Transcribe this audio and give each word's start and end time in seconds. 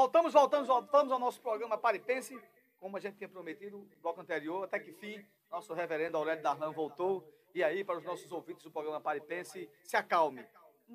Voltamos, 0.00 0.32
voltamos, 0.32 0.66
voltamos 0.66 1.12
ao 1.12 1.18
nosso 1.18 1.42
programa 1.42 1.76
Paripense, 1.76 2.42
como 2.78 2.96
a 2.96 3.00
gente 3.00 3.18
tinha 3.18 3.28
prometido 3.28 3.76
no 3.76 3.96
bloco 4.00 4.18
anterior, 4.18 4.64
até 4.64 4.80
que 4.80 4.94
fim, 4.94 5.22
nosso 5.50 5.74
reverendo 5.74 6.16
Aurélio 6.16 6.42
Darlan 6.42 6.72
voltou. 6.72 7.22
E 7.54 7.62
aí, 7.62 7.84
para 7.84 7.98
os 7.98 8.04
nossos 8.04 8.32
ouvintes 8.32 8.64
do 8.64 8.70
programa 8.70 8.98
Paripense, 8.98 9.68
se 9.84 9.98
acalme. 9.98 10.42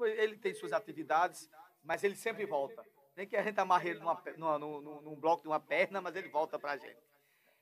Ele 0.01 0.35
tem 0.37 0.55
suas 0.55 0.73
atividades, 0.73 1.47
mas 1.83 2.03
ele 2.03 2.15
sempre 2.15 2.47
volta. 2.47 2.83
Nem 3.15 3.27
que 3.27 3.37
a 3.37 3.43
gente 3.43 3.59
amarre 3.59 3.91
ele 3.91 3.99
numa, 3.99 4.19
numa, 4.37 4.57
num, 4.57 5.01
num 5.01 5.15
bloco 5.15 5.43
de 5.43 5.49
uma 5.49 5.59
perna, 5.59 6.01
mas 6.01 6.15
ele 6.15 6.29
volta 6.29 6.57
para 6.57 6.71
a 6.71 6.77
gente. 6.77 6.97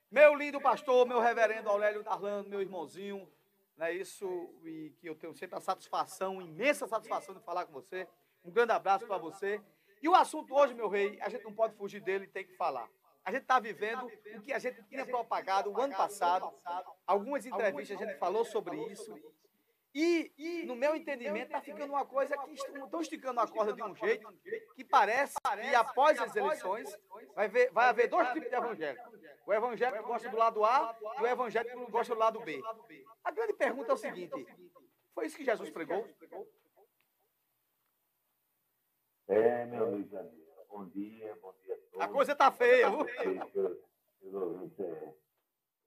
Meu 0.10 0.36
lindo 0.36 0.62
pastor, 0.62 1.05
meu 1.05 1.20
reverendo 1.20 1.70
Aurélio 1.70 2.04
Darlan, 2.04 2.44
meu 2.44 2.62
irmãozinho, 2.62 3.30
não 3.75 3.86
é 3.86 3.91
isso? 3.91 4.25
E 4.64 4.94
que 4.98 5.10
eu 5.10 5.16
tenho 5.16 5.34
sempre 5.34 5.57
a 5.57 5.60
satisfação, 5.60 6.41
imensa 6.41 6.88
satisfação 6.88 7.36
de 7.36 7.41
falar 7.41 7.66
com 7.66 7.73
você. 7.73 8.07
Um 8.46 8.50
grande 8.50 8.71
abraço 8.71 9.05
para 9.05 9.18
você. 9.18 9.62
E 10.04 10.10
o 10.10 10.14
assunto 10.14 10.54
hoje, 10.54 10.74
meu 10.74 10.90
rei, 10.90 11.18
a 11.22 11.30
gente 11.30 11.46
não 11.46 11.54
pode 11.54 11.78
fugir 11.78 12.02
dele, 12.02 12.28
tem 12.28 12.46
que 12.46 12.58
falar. 12.58 12.90
A 13.23 13.32
gente 13.32 13.44
está 13.44 13.58
vivendo 13.58 14.05
o 14.36 14.41
que 14.41 14.52
a 14.52 14.60
gente 14.60 14.84
tinha 14.84 15.05
propagado 15.05 15.72
o 15.72 15.80
ano 15.80 15.96
passado. 15.96 16.54
Algumas 17.08 17.46
entrevistas 17.46 18.02
a 18.02 18.05
gente 18.05 18.20
falou 18.20 18.44
sobre 18.44 18.76
isso. 18.91 19.18
E, 19.96 20.66
no 20.68 20.76
meu 20.76 20.94
entendimento, 20.94 21.46
está 21.46 21.62
ficando 21.62 21.94
uma 21.94 22.05
coisa 22.05 22.38
que 22.38 22.52
estão 22.52 23.00
esticando 23.00 23.40
a 23.40 23.48
corda 23.48 23.72
de 23.72 23.82
um 23.82 23.96
jeito 23.96 24.27
que 24.76 24.84
parece 24.84 25.36
que 25.70 25.74
após 25.74 26.20
as 26.20 26.35
eleições 26.35 26.94
vai, 27.34 27.48
vai 27.48 27.88
haver 27.88 28.10
dois 28.10 28.27
tipos 28.34 28.49
de 28.49 28.55
evangélico. 28.55 29.10
O 29.46 29.54
evangélico 29.54 30.04
que 30.04 30.10
gosta 30.10 30.30
do 30.30 30.35
lado 30.38 30.66
A 30.66 30.94
e 31.18 31.22
o 31.22 31.27
evangélico 31.27 31.85
que 31.85 31.91
gosta 31.91 32.13
do 32.13 32.20
lado 32.20 32.41
B. 32.41 32.62
A 33.24 33.32
grande 33.32 33.54
pergunta 33.54 33.91
é 33.91 33.94
o 33.94 33.98
seguinte: 33.98 34.46
foi 35.13 35.27
isso 35.27 35.38
que 35.38 35.46
Jesus 35.46 35.70
pregou? 35.70 36.05
É, 39.27 39.66
meu 39.66 39.90
Luiz 39.91 40.09
Bom 40.70 40.86
dia, 40.90 41.38
bom 41.41 41.54
dia 41.63 41.76
a 41.76 41.77
todos. 41.77 42.02
A 42.02 42.08
coisa 42.08 42.32
está 42.34 42.52
feia, 42.52 42.90
viu? 42.90 43.05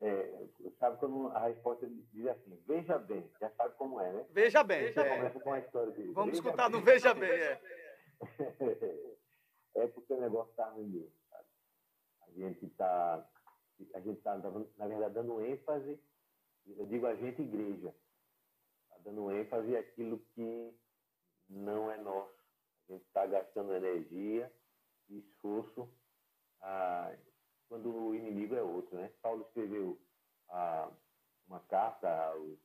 É, 0.01 0.47
sabe 0.79 0.98
quando 0.98 1.29
a 1.29 1.48
resposta 1.48 1.89
diz 2.12 2.27
assim, 2.27 2.62
veja 2.67 2.98
bem, 2.98 3.31
já 3.41 3.51
sabe 3.51 3.75
como 3.77 3.98
é, 4.01 4.12
né? 4.12 4.27
Veja 4.31 4.62
bem. 4.62 4.92
Já 4.92 5.05
é. 5.05 5.17
começa 5.17 5.41
com 5.41 5.53
a 5.53 5.59
história 5.59 5.92
de, 5.92 6.12
Vamos 6.12 6.34
escutar 6.34 6.69
no 6.69 6.83
Veja 6.83 7.14
Bem, 7.14 7.31
é. 7.31 7.61
é 9.75 9.87
porque 9.89 10.12
o 10.12 10.20
negócio 10.20 10.51
está 10.51 10.69
ruim 10.69 10.87
mesmo, 10.87 11.12
sabe? 11.31 11.48
A 12.20 12.31
gente 12.31 12.67
está, 12.67 13.27
a 13.95 14.01
gente 14.01 14.19
está, 14.19 14.37
na 14.37 14.87
verdade, 14.87 15.14
dando 15.14 15.45
ênfase, 15.45 15.98
eu 16.67 16.87
digo 16.87 17.07
a 17.07 17.14
gente, 17.14 17.41
igreja, 17.41 17.95
está 18.84 18.98
dando 19.03 19.33
ênfase 19.33 19.77
àquilo 19.77 20.19
que 20.34 20.79
não 21.48 21.91
é 21.91 21.97
nosso. 21.97 22.36
A 22.89 22.92
gente 22.92 23.05
está 23.06 23.27
gastando 23.27 23.75
energia 23.75 24.53
e 25.09 25.19
esforço 25.19 25.89
ah, 26.62 27.12
quando 27.69 27.95
o 27.95 28.15
inimigo 28.15 28.55
é 28.55 28.62
outro. 28.62 28.97
Né? 28.97 29.11
Paulo 29.20 29.42
escreveu 29.42 29.98
ah, 30.48 30.91
uma 31.48 31.61
carta 31.61 32.09
aos 32.29 32.59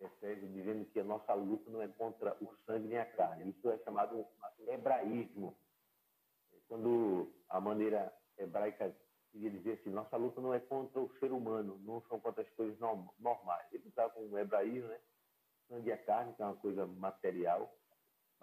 Efésios 0.00 0.52
dizendo 0.52 0.84
que 0.86 1.00
a 1.00 1.04
nossa 1.04 1.34
luta 1.34 1.70
não 1.70 1.80
é 1.80 1.88
contra 1.88 2.36
o 2.40 2.54
sangue 2.66 2.88
nem 2.88 2.98
a 2.98 3.06
carne. 3.06 3.50
Isso 3.50 3.68
é 3.70 3.78
chamado 3.78 4.26
hebraísmo. 4.66 5.56
Quando 6.68 7.32
a 7.48 7.60
maneira 7.60 8.12
hebraica 8.38 8.94
queria 9.30 9.50
dizer 9.50 9.72
assim, 9.80 9.90
nossa 9.90 10.16
luta 10.16 10.40
não 10.40 10.54
é 10.54 10.60
contra 10.60 11.00
o 11.00 11.12
ser 11.18 11.32
humano, 11.32 11.78
não 11.84 12.00
são 12.02 12.20
contra 12.20 12.42
as 12.42 12.50
coisas 12.50 12.78
normais. 12.78 13.66
Ele 13.72 13.88
está 13.88 14.08
com 14.10 14.20
o 14.28 14.38
hebraísmo, 14.38 14.88
né? 14.88 15.00
Sangue 15.68 15.88
e 15.88 15.92
a 15.92 15.98
carne, 15.98 16.34
que 16.34 16.42
é 16.42 16.44
uma 16.44 16.56
coisa 16.56 16.86
material. 16.86 17.74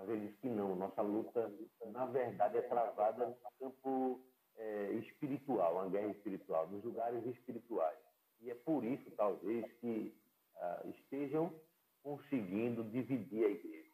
Mas 0.02 0.10
ele 0.10 0.28
diz 0.28 0.36
que 0.40 0.50
não, 0.50 0.76
nossa 0.76 1.02
luta, 1.04 1.54
na 1.92 2.08
verdade, 2.08 2.58
é 2.58 2.62
travada 2.64 3.28
no 3.28 3.36
campo 3.60 4.20
é, 4.58 4.94
espiritual, 4.94 5.76
uma 5.76 5.90
guerra 5.90 6.08
espiritual, 6.08 6.68
nos 6.70 6.84
lugares 6.84 7.24
espirituais. 7.28 8.00
E 8.40 8.50
é 8.50 8.56
por 8.56 8.84
isso, 8.84 9.12
talvez, 9.12 9.72
que 9.74 10.12
ah, 10.56 10.82
estejam 10.86 11.54
conseguindo 12.02 12.84
dividir 12.86 13.46
a 13.46 13.50
igreja. 13.50 13.92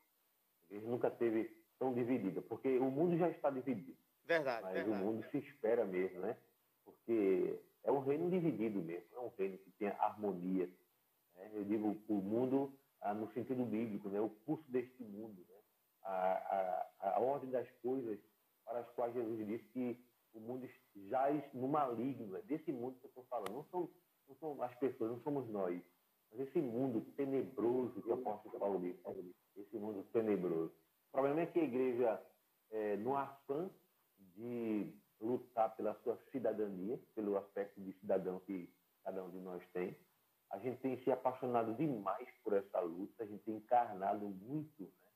A 0.70 0.74
igreja 0.74 0.90
nunca 0.90 1.12
teve 1.12 1.52
tão 1.78 1.94
dividida, 1.94 2.42
porque 2.42 2.78
o 2.78 2.90
mundo 2.90 3.18
já 3.18 3.30
está 3.30 3.50
dividido. 3.50 3.98
Verdade. 4.26 4.64
Mas 4.64 4.74
verdade. 4.76 5.04
o 5.04 5.06
mundo 5.06 5.26
se 5.30 5.40
espera 5.40 5.86
mesmo, 5.86 6.22
né? 6.22 6.38
Porque 6.86 7.60
é 7.84 7.92
um 7.92 8.00
reino 8.00 8.30
dividido 8.30 8.80
mesmo, 8.80 9.08
é 9.14 9.20
um 9.20 9.32
reino 9.38 9.58
que 9.58 9.72
tenha 9.72 9.94
harmonia. 10.00 10.70
Né? 11.36 11.52
Eu 11.54 11.66
digo 11.66 11.98
o 12.08 12.14
mundo 12.16 12.74
ah, 13.02 13.14
no 13.14 13.30
sentido 13.34 13.66
bíblico, 13.66 14.08
né? 14.08 14.22
o 14.22 14.30
curso 14.30 14.64
deste 14.72 15.04
mundo, 15.04 15.46
né? 15.50 15.57
A, 16.08 16.88
a, 17.02 17.16
a 17.16 17.20
ordem 17.20 17.50
das 17.50 17.70
coisas 17.82 18.20
para 18.66 18.80
as 18.80 18.90
quais 18.92 19.14
Jesus 19.14 19.46
disse 19.48 19.66
que 19.70 20.08
o 20.34 20.40
mundo 20.40 20.68
jaz 21.10 21.44
no 21.54 21.68
maligno. 21.68 22.36
É 22.38 22.42
desse 22.44 22.72
mundo 22.72 22.98
que 23.00 23.06
eu 23.06 23.10
estou 23.10 23.26
falando. 23.26 23.52
Não 23.52 23.64
são, 23.66 23.90
não 24.28 24.36
são 24.36 24.62
as 24.62 24.74
pessoas, 24.76 25.12
não 25.12 25.22
somos 25.22 25.50
nós. 25.50 25.82
Mas 26.32 26.42
esse 26.42 26.60
mundo 26.60 27.02
tenebroso 27.16 28.02
que 28.02 28.10
o 28.10 28.14
apóstolo 28.14 28.60
Paulo 28.60 28.80
disse, 28.80 29.00
esse 29.56 29.78
mundo 29.78 30.04
tenebroso. 30.12 30.74
O 31.10 31.12
problema 31.12 31.42
é 31.42 31.46
que 31.46 31.60
a 31.60 31.64
igreja, 31.64 32.22
é, 32.72 32.98
no 32.98 33.16
afã 33.16 33.70
de 34.36 34.94
lutar 35.20 35.76
pela 35.76 35.96
sua 36.04 36.18
cidadania, 36.32 37.00
pelo 37.16 37.38
aspecto 37.38 37.82
de 37.82 37.94
cidadão 37.94 38.40
que 38.42 38.70
cada 39.04 39.24
um 39.24 39.32
de 39.32 39.40
nós 39.40 39.64
tem, 39.72 39.98
a 40.52 40.60
gente 40.60 40.80
tem 40.82 41.02
se 41.04 41.12
apaixonado 41.12 41.74
demais 41.76 42.28
por 42.44 42.54
essa 42.54 42.80
luta, 42.80 43.24
a 43.24 43.26
gente 43.26 43.44
tem 43.44 43.56
encarnado 43.56 44.28
muito 44.28 44.84
né, 44.84 45.07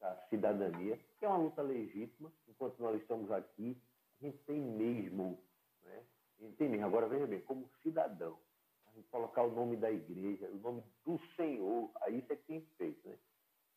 essa 0.00 0.26
cidadania, 0.28 0.98
que 1.18 1.24
é 1.24 1.28
uma 1.28 1.38
luta 1.38 1.62
legítima, 1.62 2.32
enquanto 2.48 2.78
nós 2.80 3.00
estamos 3.00 3.30
aqui, 3.30 3.76
a 4.20 4.24
gente 4.24 4.38
tem 4.38 4.60
mesmo, 4.60 5.38
né? 5.82 6.02
a 6.38 6.42
gente 6.42 6.56
tem 6.56 6.68
mesmo. 6.68 6.86
Agora, 6.86 7.08
veja 7.08 7.26
bem, 7.26 7.40
como 7.42 7.68
cidadão, 7.82 8.38
a 8.86 8.92
gente 8.92 9.08
colocar 9.08 9.42
o 9.42 9.50
nome 9.50 9.76
da 9.76 9.90
igreja, 9.90 10.48
o 10.48 10.56
nome 10.56 10.82
do 11.04 11.18
Senhor, 11.36 11.90
aí 12.02 12.18
isso 12.18 12.32
é 12.32 12.36
que 12.36 12.44
tem 12.44 12.60
feito. 12.76 13.08
Né? 13.08 13.18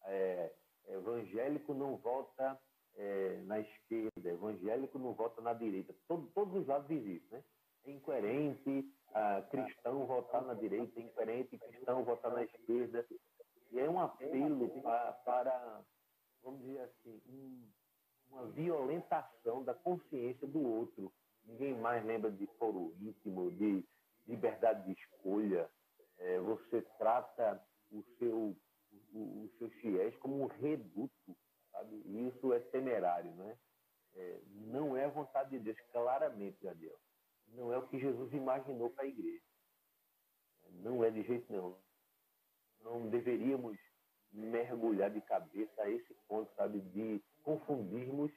É, 0.05 0.53
evangélico 0.89 1.73
não 1.73 1.97
vota 1.97 2.59
é, 2.95 3.41
na 3.45 3.59
esquerda, 3.59 4.29
evangélico 4.29 4.97
não 4.97 5.13
vota 5.13 5.41
na 5.41 5.53
direita. 5.53 5.93
Todo, 6.07 6.27
todos 6.33 6.55
os 6.55 6.67
lados 6.67 6.89
existe, 6.89 7.27
né? 7.31 7.43
É 7.85 7.91
incoerente 7.91 8.89
ah, 9.13 9.43
cristão 9.49 10.05
votar 10.05 10.41
na 10.43 10.53
direita, 10.53 10.99
é 10.99 11.03
incoerente 11.03 11.57
cristão 11.57 12.03
votar 12.03 12.31
na 12.31 12.43
esquerda. 12.43 13.05
E 13.71 13.79
é 13.79 13.89
um 13.89 13.99
apelo 13.99 14.69
para, 14.81 15.11
para 15.11 15.83
vamos 16.43 16.61
dizer 16.61 16.81
assim, 16.81 17.21
um, 17.27 17.69
uma 18.29 18.47
violentação 18.47 19.63
da 19.63 19.73
consciência 19.73 20.47
do 20.47 20.61
outro. 20.61 21.11
Ninguém 21.45 21.73
mais 21.79 22.05
lembra 22.05 22.31
de 22.31 22.45
foro 22.57 22.95
íntimo, 22.99 23.51
de 23.51 23.83
liberdade 24.27 24.85
de 24.85 24.93
escolha. 24.93 25.69
É, 26.17 26.39
você 26.39 26.81
trata 26.97 27.61
o 27.91 28.03
seu, 28.17 28.55
o, 29.13 29.43
os 29.43 29.57
seus 29.57 29.73
fiéis 29.75 30.15
como 30.17 30.43
um 30.43 30.47
reduto, 30.47 31.37
sabe? 31.71 32.01
E 32.05 32.27
isso 32.27 32.53
é 32.53 32.59
temerário, 32.59 33.31
né? 33.35 33.57
É, 34.15 34.41
não 34.51 34.95
é 34.95 35.05
a 35.05 35.09
vontade 35.09 35.51
de 35.51 35.59
Deus, 35.59 35.79
claramente, 35.91 36.57
Gabriel. 36.61 36.97
Não 37.47 37.73
é 37.73 37.77
o 37.77 37.87
que 37.87 37.99
Jesus 37.99 38.31
imaginou 38.33 38.89
para 38.91 39.03
a 39.03 39.07
igreja. 39.07 39.43
Não 40.69 41.03
é 41.03 41.09
de 41.09 41.23
jeito 41.23 41.51
nenhum. 41.51 41.75
Não 42.81 43.09
deveríamos 43.09 43.77
mergulhar 44.33 45.11
de 45.11 45.21
cabeça 45.21 45.81
a 45.81 45.89
esse 45.89 46.13
ponto, 46.27 46.51
sabe, 46.55 46.81
de 46.81 47.23
confundirmos 47.43 48.31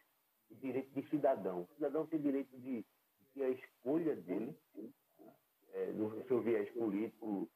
o 0.50 0.54
direito 0.56 0.90
de 0.92 1.08
cidadão. 1.08 1.62
O 1.62 1.74
cidadão 1.74 2.06
tem 2.06 2.20
direito 2.20 2.56
de 2.58 2.84
escolha 3.34 4.14
dele, 4.16 4.56
é, 5.72 5.86
no 5.92 6.24
seu 6.26 6.40
viés 6.40 6.70
político, 6.72 7.48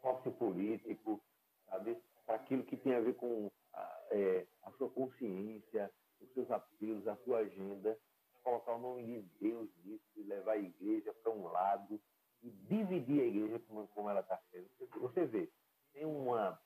sociopolítico, 0.00 1.20
sabe, 1.68 1.96
para 2.24 2.36
aquilo 2.36 2.64
que 2.64 2.76
tem 2.76 2.94
a 2.94 3.00
ver 3.00 3.14
com 3.14 3.50
a, 3.72 4.06
é, 4.10 4.46
a 4.62 4.70
sua 4.72 4.90
consciência, 4.90 5.90
os 6.20 6.32
seus 6.32 6.50
apelos, 6.50 7.06
a 7.06 7.16
sua 7.18 7.38
agenda, 7.38 7.98
colocar 8.42 8.74
o 8.74 8.80
nome 8.80 9.04
de 9.04 9.22
Deus 9.40 9.68
nisso, 9.84 10.04
e 10.16 10.22
levar 10.22 10.52
a 10.52 10.58
igreja 10.58 11.12
para 11.22 11.32
um 11.32 11.44
lado 11.44 12.00
e 12.42 12.50
dividir 12.50 13.20
a 13.20 13.26
igreja 13.26 13.58
como, 13.60 13.86
como 13.88 14.10
ela 14.10 14.20
está 14.20 14.40
sendo. 14.50 14.68
Você 15.00 15.26
vê, 15.26 15.50
tem 15.92 16.04
uma 16.04 16.60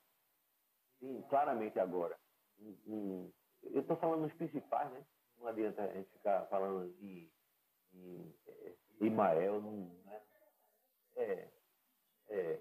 Sim, 1.03 1.21
claramente 1.29 1.81
agora. 1.81 2.17
eu 2.61 3.81
estou 3.81 3.97
falando 3.97 4.23
nos 4.23 4.33
principais, 4.35 4.89
né? 4.93 5.05
Não 5.37 5.49
adianta 5.49 5.83
a 5.83 5.93
gente 5.93 6.09
ficar 6.11 6.47
falando 6.47 6.95
em, 7.01 7.29
em, 7.93 8.35
é, 9.13 9.15
Imael, 9.15 9.61
não, 9.61 9.91
né? 10.05 10.23
É, 11.17 11.49
é. 12.31 12.61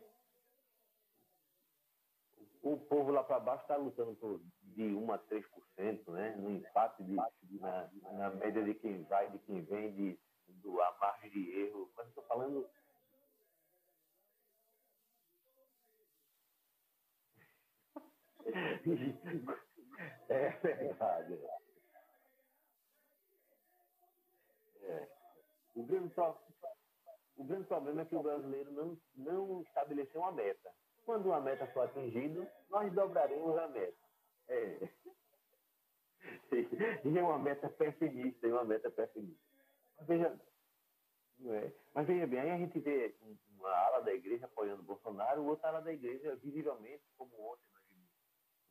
O, 2.61 2.77
povo 2.77 3.11
lá 3.11 3.23
para 3.23 3.39
baixo 3.39 3.63
está 3.63 3.75
lutando 3.75 4.15
por 4.15 4.39
de 4.61 4.83
1 4.83 5.11
a 5.11 5.19
3%, 5.19 6.11
né? 6.11 6.35
No 6.37 6.51
empate 6.51 7.03
de, 7.03 7.13
na, 7.59 7.89
na 8.13 8.29
média 8.31 8.63
de 8.63 8.73
quem 8.75 9.03
vai, 9.03 9.29
de 9.31 9.39
quem 9.39 9.61
vem, 9.63 9.93
de, 9.93 10.19
do, 10.47 10.79
a 10.81 10.97
margem 10.99 11.29
de 11.31 11.59
erro. 11.59 11.91
Mas 11.95 12.07
estou 12.07 12.23
falando 12.25 12.69
É 20.29 20.49
verdade. 20.49 21.39
O 25.75 25.83
grande, 25.83 26.13
o 27.37 27.43
grande 27.43 27.67
problema 27.67 28.01
é 28.01 28.05
que 28.05 28.15
o 28.15 28.23
brasileiro 28.23 28.71
não, 28.71 28.97
não 29.15 29.61
estabeleceu 29.61 30.21
uma 30.21 30.31
meta. 30.31 30.71
Quando 31.05 31.27
uma 31.27 31.41
meta 31.41 31.65
for 31.67 31.81
atingida, 31.81 32.51
nós 32.69 32.91
dobraremos 32.93 33.57
a 33.57 33.67
meta. 33.67 33.97
É. 34.47 34.89
E 37.03 37.17
é 37.17 37.23
uma 37.23 37.39
meta 37.39 37.67
pessimista, 37.67 38.45
é 38.45 38.53
uma 38.53 38.63
meta 38.63 38.91
pessimista. 38.91 39.41
Mas 39.97 40.07
veja, 40.07 40.39
é, 41.45 41.71
mas 41.93 42.05
veja 42.05 42.27
bem, 42.27 42.39
aí 42.39 42.51
a 42.51 42.57
gente 42.57 42.79
vê 42.79 43.15
uma 43.57 43.69
ala 43.69 44.01
da 44.01 44.13
igreja 44.13 44.45
apoiando 44.45 44.83
Bolsonaro, 44.83 45.43
outra 45.43 45.69
ala 45.69 45.81
da 45.81 45.91
igreja, 45.91 46.35
visivelmente, 46.35 47.03
como 47.17 47.33
ontem 47.51 47.65
nós 47.73 47.83
vimos 47.89 48.09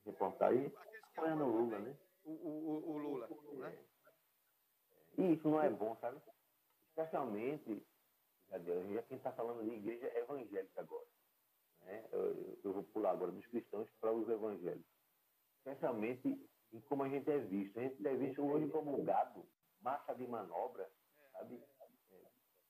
reportagem, 0.07 0.73
apoiando 1.13 1.45
o 1.45 1.49
Lula, 1.49 1.79
né? 1.81 1.97
O, 2.25 2.31
o, 2.31 2.91
o 2.91 2.99
Lula, 2.99 3.29
né? 3.55 3.79
E 5.19 5.33
isso 5.33 5.49
não 5.49 5.61
é 5.61 5.69
bom, 5.69 5.97
sabe? 6.01 6.21
Especialmente, 6.91 7.87
já 8.51 9.03
quem 9.03 9.17
está 9.17 9.33
falando 9.33 9.65
de 9.65 9.77
igreja 9.77 10.19
evangélica 10.19 10.81
agora. 10.81 11.07
Né? 11.83 12.05
Eu, 12.13 12.59
eu, 12.65 12.73
vou 12.73 12.83
pular 12.85 13.13
agora 13.13 13.33
dos 13.33 13.47
cristãos 13.47 13.89
para 14.01 14.13
os 14.13 14.29
evangélicos. 14.29 14.93
Especialmente 15.59 16.51
em 16.73 16.81
como 16.83 17.05
a 17.05 17.09
gente 17.09 17.31
é 17.31 17.39
visto. 17.39 17.79
A 17.79 17.83
gente 17.83 18.07
é 18.07 18.15
visto 18.17 18.43
hoje 18.45 18.69
como 18.69 19.01
um 19.01 19.05
gado, 19.05 19.47
massa 19.81 20.15
de 20.15 20.27
manobra, 20.27 20.91
sabe? 21.33 21.63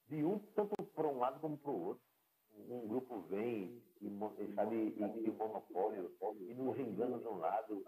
De 0.08 0.24
um, 0.24 0.38
tanto 0.54 0.74
para 0.94 1.08
um 1.08 1.18
lado 1.18 1.40
como 1.40 1.56
para 1.56 1.70
o 1.70 1.84
outro. 1.86 2.04
Um 2.52 2.86
grupo 2.88 3.20
vem 3.22 3.82
e, 4.00 4.54
sabe, 4.54 4.94
e 4.96 5.30
um 5.30 5.34
monopólio 5.34 6.12
e 6.40 6.54
nos 6.54 6.78
engana 6.78 7.18
de 7.18 7.26
um 7.26 7.38
lado. 7.38 7.82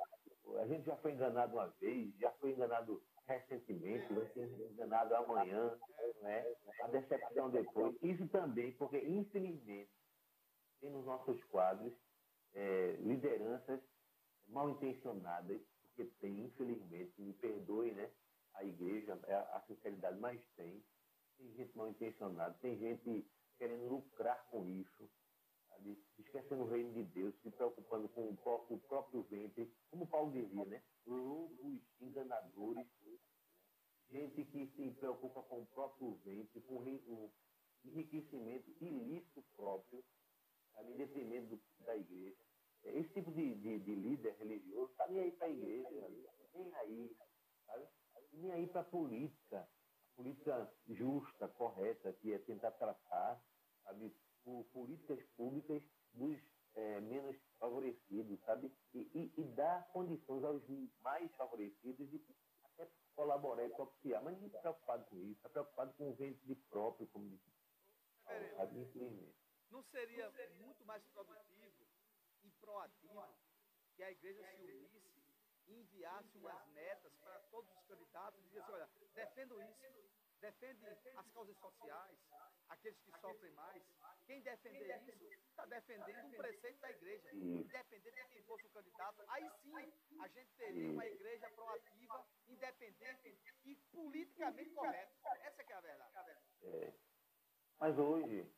A 0.61 0.67
gente 0.67 0.85
já 0.85 0.97
foi 0.97 1.13
enganado 1.13 1.55
uma 1.55 1.69
vez, 1.81 2.15
já 2.19 2.31
foi 2.33 2.53
enganado 2.53 3.03
recentemente, 3.39 4.13
vai 4.13 4.27
ser 4.33 4.49
enganado 4.71 5.15
amanhã, 5.15 5.79
né? 6.23 6.55
a 6.83 6.89
decepção 6.89 7.51
depois. 7.51 7.97
Isso 8.03 8.27
também, 8.29 8.73
porque 8.73 8.99
infelizmente 8.99 9.91
tem 10.81 10.91
nos 10.91 11.05
nossos 11.05 11.43
quadros 11.45 11.93
é, 12.55 12.97
lideranças 13.01 13.81
mal 14.49 14.69
intencionadas, 14.71 15.61
porque 15.83 16.05
tem, 16.21 16.45
infelizmente, 16.45 17.21
me 17.21 17.33
perdoe, 17.35 17.93
né? 17.93 18.11
A 18.55 18.65
igreja, 18.65 19.19
é 19.27 19.35
a 19.35 19.63
sinceridade, 19.67 20.19
mas 20.19 20.41
tem. 20.57 20.85
Tem 21.39 21.53
gente 21.55 21.77
mal 21.77 21.89
intencionada, 21.89 22.55
tem 22.61 22.77
gente 22.79 23.27
querendo 23.59 23.89
lucrar 23.89 24.45
com 24.51 24.69
isso, 24.69 25.11
esquecendo 26.19 26.63
o 26.63 26.69
reino 26.69 26.93
de 26.93 27.05
Deus, 27.05 27.35
se 27.43 27.51
preocupando 27.51 28.09
com 28.11 28.29
o 28.29 28.37
próprio, 28.37 28.77
o 28.77 28.81
próprio 28.81 29.23
ventre, 29.25 29.73
como 29.91 30.07
Paulo 30.07 30.33
dizia, 30.33 30.65
né? 30.67 30.83
Lobos 31.07 31.81
enganadores, 32.01 32.87
gente 34.11 34.45
que 34.45 34.67
se 34.77 34.91
preocupa 34.93 35.43
com 35.43 35.61
o 35.61 35.67
próprio 35.67 36.15
ventre, 36.25 36.61
com 36.63 36.77
o 36.77 37.33
enriquecimento 37.85 38.71
ilícito 38.81 39.43
próprio, 39.57 40.05
sabe? 40.75 40.95
detrimento 40.95 41.61
da 41.81 41.97
igreja. 41.97 42.37
Esse 42.85 43.09
tipo 43.15 43.31
de, 43.33 43.55
de, 43.57 43.79
de 43.81 43.95
líder 43.95 44.37
religioso 44.39 44.91
está 44.93 45.07
nem 45.09 45.21
aí 45.21 45.33
para 45.33 45.47
a 45.47 45.51
igreja, 45.51 46.11
nem 46.55 46.75
aí, 46.75 47.17
sabe? 47.67 47.89
nem 48.33 48.53
aí 48.53 48.67
para 48.67 48.81
a 48.81 48.85
política, 48.85 49.61
a 49.61 50.17
política 50.17 50.75
justa, 50.89 51.49
correta, 51.49 52.13
que 52.15 52.33
é 52.33 52.39
tentar 52.39 52.73
tratar, 52.73 53.43
sabe? 53.85 54.15
Por 54.45 54.65
políticas 54.73 55.23
públicas 55.37 55.83
dos 56.13 56.39
é, 56.75 57.01
menos 57.01 57.37
favorecidos, 57.59 58.41
sabe? 58.45 58.73
E, 58.95 59.01
e, 59.15 59.41
e, 59.41 59.45
dar 59.55 59.89
condições 59.93 60.43
aos 60.45 60.63
mais 61.01 61.31
favorecidos 61.37 62.11
de 62.11 62.21
até 62.65 62.91
colaborar 63.15 63.65
e 63.65 63.71
propiciar. 63.71 64.23
Mas 64.23 64.35
ninguém 64.35 64.49
está 64.49 64.61
preocupado 64.61 65.05
com 65.07 65.17
isso, 65.23 65.33
está 65.33 65.49
preocupado 65.49 65.93
com 65.95 66.11
o 66.11 66.15
vento 66.15 66.45
de 66.47 66.55
próprio, 66.55 67.07
como 67.09 67.29
disse. 67.29 67.53
Não 69.71 69.83
seria 69.85 70.31
muito 70.59 70.85
mais 70.85 71.03
produtivo 71.13 71.87
e 72.43 72.51
proativo 72.61 73.25
que 73.95 74.03
a 74.03 74.11
igreja 74.11 74.43
se 74.57 74.63
unisse 74.63 75.13
e 75.67 75.75
enviasse 75.75 76.39
umas 76.39 76.67
metas 76.69 77.13
para 77.21 77.39
todos 77.51 77.71
os 77.71 77.85
candidatos 77.85 78.41
e 78.53 78.59
assim, 78.59 78.73
olha, 78.73 78.89
defendo 79.15 79.63
isso, 79.63 80.22
defende 80.43 80.85
as 81.17 81.31
causas 81.33 81.57
sociais, 81.57 82.19
aqueles 82.69 82.99
que 83.01 83.13
sofrem 83.21 83.53
mais. 83.55 83.83
Quem 84.27 84.43
defender 84.43 85.01
isso 85.07 85.49
está 85.49 85.65
defendendo 85.67 86.27
um 86.27 86.31
preceito 86.33 86.81
da 86.81 86.91
igreja, 86.91 87.33
independente 87.33 88.11
de 88.11 88.27
quem 88.29 88.43
fosse 88.43 88.67
o 88.67 88.71
candidato. 88.71 89.25
Aí 89.29 89.49
sim 89.63 90.21
a 90.21 90.29
gente 90.29 90.53
teria 90.57 90.93
uma 90.93 91.07
igreja 91.07 91.49
proativa, 91.51 92.27
independente 92.49 93.39
e 93.65 93.77
politicamente 93.93 94.71
correta. 94.71 95.29
Essa 95.43 95.63
é 95.63 95.75
a 95.75 95.81
verdade. 95.81 96.31
É. 96.63 96.93
Mas 97.79 97.99
hoje, 97.99 98.53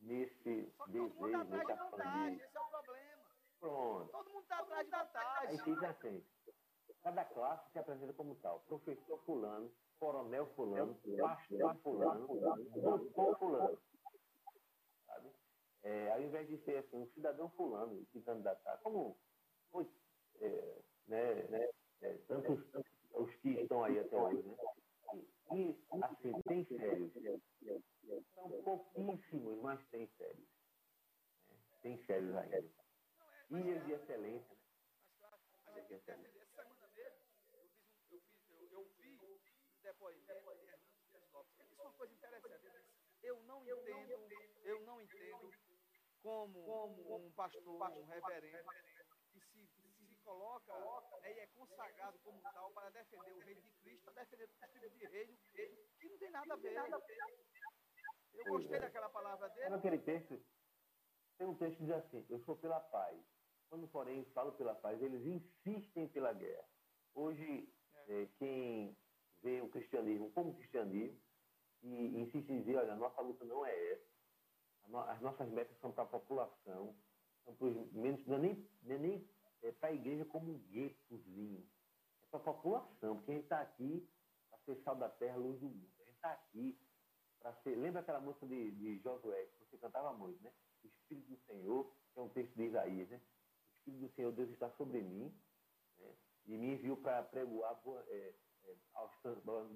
nesse 0.00 0.72
Só 0.76 0.84
que 0.86 0.92
todo 0.92 1.14
mundo 1.14 1.26
está 1.26 1.40
atrás 1.42 1.66
de 1.66 1.74
vantagem, 1.74 2.40
esse 2.40 2.56
é 2.56 2.60
o 2.60 2.68
problema. 2.68 3.22
Pronto. 3.58 4.10
Todo 4.10 4.30
mundo 4.30 4.42
está 4.42 4.58
atrás 4.58 4.84
de 4.84 4.90
vantagem. 4.90 5.48
Aí 5.48 5.58
fica 5.58 5.88
assim. 5.88 6.26
Cada 7.02 7.24
classe 7.24 7.72
se 7.72 7.78
apresenta 7.78 8.12
como 8.12 8.36
tal. 8.36 8.60
Professor 8.60 9.18
fulano, 9.24 9.72
coronel 10.02 10.46
fulano, 10.56 10.98
pastor 11.20 11.76
fulano, 11.76 12.26
doutor 12.74 13.38
fulano. 13.38 13.78
Sabe? 15.06 15.30
É, 15.84 16.10
ao 16.10 16.20
invés 16.20 16.48
de 16.48 16.58
ser 16.64 16.78
assim, 16.78 16.96
um 16.96 17.06
cidadão 17.12 17.48
fulano 17.50 18.04
se 18.10 18.20
candidatar, 18.22 18.78
como 18.78 19.16
é, 20.40 20.82
né, 21.06 21.34
né, 21.50 21.68
é, 22.00 22.14
tantos, 22.26 22.58
os 23.14 23.32
que 23.36 23.50
estão 23.50 23.84
aí 23.84 23.96
até 24.00 24.16
hoje, 24.16 24.42
né? 24.42 24.56
E, 25.52 25.78
assim, 26.02 26.32
tem 26.48 26.64
sérios. 26.64 27.12
São 28.34 28.50
pouquíssimos, 28.64 29.62
mas 29.62 29.80
tem 29.90 30.08
sérios. 30.18 30.48
Né? 31.48 31.56
Tem 31.82 32.04
sérios 32.06 32.34
ainda. 32.34 32.64
Ilhas 33.50 33.84
de 33.84 33.92
excelência, 33.92 34.56
né? 34.56 34.62
Essa 35.76 35.98
semana 36.00 36.28
mesmo, 36.28 36.52
eu, 38.12 38.20
fiz 38.40 38.72
um, 38.72 38.72
eu, 38.72 38.84
fiz, 38.98 39.22
eu, 39.22 39.40
eu 39.40 39.40
vi 39.72 39.88
um 39.88 39.91
depoimento 40.10 40.24
de 40.24 40.68
Hernandes 40.68 41.08
Dias 41.08 41.30
Lopes. 41.32 41.58
Ele 41.58 41.68
disse 41.68 41.80
uma 41.80 41.92
coisa 41.92 42.14
interessante. 42.14 42.66
Ele 42.66 42.78
disse, 42.78 42.92
eu 43.22 43.40
não 43.42 43.62
entendo, 43.62 44.28
eu 44.64 44.80
não 44.80 45.00
entendo 45.00 45.50
como, 46.22 46.64
como 46.64 47.26
um 47.26 47.32
pastor, 47.32 47.62
um 47.66 48.04
reverendo, 48.04 48.68
que 49.32 49.40
se, 49.40 49.66
se 49.66 50.16
coloca 50.24 50.72
né, 51.20 51.32
e 51.34 51.38
é 51.38 51.46
consagrado 51.48 52.18
como 52.20 52.40
tal 52.42 52.70
para 52.72 52.90
defender 52.90 53.32
o 53.32 53.38
reino 53.40 53.60
de 53.62 53.72
Cristo, 53.72 54.04
para 54.04 54.24
defender 54.24 54.44
o 54.44 54.48
tipo 54.48 54.98
de 54.98 55.06
reino 55.06 55.36
que 55.98 56.08
não 56.08 56.18
tem 56.18 56.30
nada 56.30 56.54
a 56.54 56.56
ver. 56.56 56.76
Eu 58.34 58.44
gostei 58.44 58.80
daquela 58.80 59.08
palavra 59.10 59.48
dele. 59.50 59.68
Sabe 59.68 59.76
aquele 59.76 59.98
texto? 59.98 60.44
Tem 61.38 61.46
um 61.46 61.56
texto 61.56 61.78
que 61.78 61.84
diz 61.84 61.94
assim, 61.94 62.26
eu 62.28 62.38
sou 62.40 62.56
pela 62.56 62.80
paz. 62.80 63.20
Quando, 63.68 63.88
porém, 63.88 64.24
falo 64.32 64.52
pela 64.52 64.74
paz, 64.74 65.00
eles 65.02 65.24
insistem 65.24 66.08
pela 66.08 66.32
guerra. 66.32 66.68
Hoje, 67.14 67.72
é. 67.94 68.22
É, 68.22 68.26
quem 68.38 68.96
vê 69.42 69.60
o 69.60 69.68
cristianismo 69.68 70.30
como 70.32 70.54
cristianismo 70.54 71.20
e 71.82 72.20
insiste 72.20 72.50
em 72.50 72.60
dizer, 72.60 72.76
olha, 72.76 72.92
a 72.92 72.96
nossa 72.96 73.20
luta 73.20 73.44
não 73.44 73.64
é 73.66 73.92
essa, 73.92 74.12
as 75.10 75.20
nossas 75.20 75.48
metas 75.50 75.76
são 75.78 75.92
para 75.92 76.04
a 76.04 76.06
população, 76.06 76.94
são 77.44 77.54
para 77.54 77.66
os 77.66 77.92
menos, 77.92 78.24
não 78.26 78.36
é 78.36 78.38
nem, 78.38 78.68
não 78.82 78.94
é 78.94 78.98
nem 78.98 79.28
é 79.62 79.72
para 79.72 79.88
a 79.90 79.92
igreja 79.92 80.24
como 80.24 80.52
um 80.52 80.58
guetozinho, 80.58 81.66
é 82.22 82.26
para 82.26 82.40
a 82.40 82.42
população, 82.42 83.16
porque 83.16 83.30
a 83.30 83.34
gente 83.34 83.44
está 83.44 83.60
aqui 83.60 84.08
para 84.50 84.58
ser 84.60 84.76
sal 84.82 84.96
da 84.96 85.08
terra, 85.08 85.36
luz 85.36 85.58
do 85.60 85.66
mundo. 85.66 85.90
A 86.00 86.04
gente 86.04 86.14
está 86.14 86.32
aqui 86.32 86.78
para 87.38 87.54
ser. 87.62 87.76
Lembra 87.76 88.00
aquela 88.00 88.20
música 88.20 88.46
de, 88.46 88.70
de 88.72 88.98
Josué, 88.98 89.46
que 89.46 89.64
você 89.64 89.78
cantava 89.78 90.12
muito, 90.12 90.42
né? 90.42 90.52
O 90.82 90.86
Espírito 90.86 91.30
do 91.30 91.36
Senhor, 91.46 91.92
que 92.12 92.18
é 92.18 92.22
um 92.22 92.28
texto 92.28 92.54
de 92.54 92.62
Isaías, 92.64 93.08
né? 93.08 93.20
O 93.70 93.76
Espírito 93.78 94.00
do 94.00 94.14
Senhor, 94.14 94.32
Deus 94.32 94.50
está 94.50 94.70
sobre 94.72 95.00
mim, 95.00 95.32
né? 95.98 96.14
e 96.46 96.58
me 96.58 96.74
enviou 96.74 96.96
para 96.96 97.22
pregoar 97.22 97.80
é, 98.08 98.34
é, 98.64 98.76
aos, 98.94 99.12